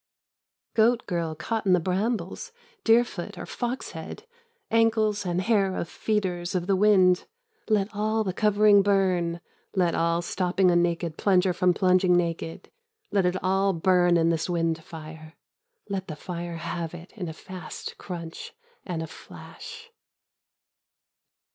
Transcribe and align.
Goat 0.73 1.05
girl 1.05 1.35
caught 1.35 1.67
in 1.67 1.73
the 1.73 1.79
brambles, 1.79 2.51
deerfoot 2.83 3.37
or 3.37 3.45
fox 3.45 3.91
head, 3.91 4.23
ankles 4.71 5.27
and 5.27 5.41
hair 5.41 5.75
of 5.75 5.87
feeders 5.87 6.55
of 6.55 6.65
the 6.65 6.75
wind, 6.75 7.27
let 7.69 7.87
all 7.93 8.23
the 8.23 8.33
covering 8.33 8.81
burn, 8.81 9.41
let 9.75 9.93
all 9.93 10.23
stopping 10.23 10.71
a 10.71 10.75
naked 10.75 11.17
plunger 11.19 11.53
from 11.53 11.75
plunging 11.75 12.17
naked, 12.17 12.71
let 13.11 13.27
it 13.27 13.35
all 13.43 13.73
burn 13.73 14.17
in 14.17 14.29
this 14.29 14.49
wind 14.49 14.83
fire, 14.83 15.35
let 15.87 16.07
the 16.07 16.15
fire 16.15 16.57
have 16.57 16.95
it 16.95 17.13
in 17.15 17.29
a 17.29 17.31
fast 17.33 17.99
crunch 17.99 18.55
and 18.83 19.03
a 19.03 19.07
flash. 19.07 19.91